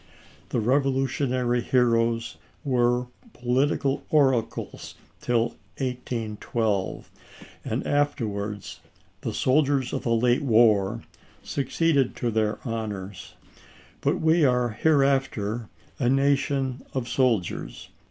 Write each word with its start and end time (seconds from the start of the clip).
The 0.49 0.59
Revolutionary 0.59 1.61
heroes 1.61 2.37
were 2.63 3.05
political 3.33 4.03
oracles 4.09 4.95
till 5.21 5.49
1812, 5.77 7.11
and 7.63 7.85
afterwards 7.85 8.79
the 9.21 9.27
4 9.29 9.33
soldiers 9.35 9.93
of 9.93 10.01
the 10.01 10.09
late 10.09 10.41
war' 10.41 11.03
succeeded 11.43 12.15
to 12.15 12.31
their 12.31 12.57
honors. 12.67 13.35
But 14.01 14.19
we 14.19 14.43
are 14.43 14.69
hereafter 14.69 15.69
a 15.99 16.09
nation 16.09 16.81
of 16.95 17.07
soldiers. 17.07 17.89